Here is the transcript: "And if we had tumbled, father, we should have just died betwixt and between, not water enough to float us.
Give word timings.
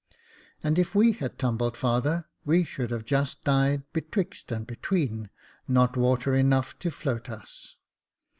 "And 0.63 0.79
if 0.79 0.95
we 0.95 1.11
had 1.11 1.37
tumbled, 1.37 1.77
father, 1.77 2.25
we 2.43 2.63
should 2.63 2.89
have 2.89 3.05
just 3.05 3.43
died 3.43 3.83
betwixt 3.93 4.51
and 4.51 4.65
between, 4.65 5.29
not 5.67 5.95
water 5.95 6.33
enough 6.33 6.79
to 6.79 6.89
float 6.89 7.29
us. 7.29 7.75